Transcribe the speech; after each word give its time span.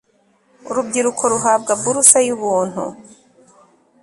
urubyiruko 0.69 1.23
ruhabwa 1.33 1.71
buruse 1.81 2.19
y'ubuntu 2.27 2.83